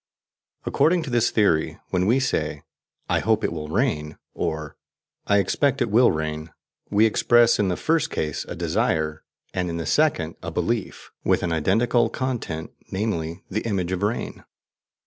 According 0.65 1.03
to 1.03 1.11
this 1.11 1.29
theory, 1.29 1.77
when 1.91 2.07
we 2.07 2.19
say: 2.19 2.63
"I 3.07 3.19
hope 3.19 3.43
it 3.43 3.53
will 3.53 3.67
rain," 3.67 4.17
or 4.33 4.75
"I 5.27 5.37
expect 5.37 5.79
it 5.79 5.91
will 5.91 6.09
rain," 6.11 6.49
we 6.89 7.05
express, 7.05 7.59
in 7.59 7.67
the 7.67 7.77
first 7.77 8.09
case, 8.09 8.43
a 8.45 8.55
desire, 8.55 9.21
and 9.53 9.69
in 9.69 9.77
the 9.77 9.85
second, 9.85 10.37
a 10.41 10.49
belief, 10.49 11.11
with 11.23 11.43
an 11.43 11.51
identical 11.53 12.09
content, 12.09 12.71
namely, 12.89 13.43
the 13.51 13.61
image 13.61 13.91
of 13.91 14.01
rain. 14.01 14.43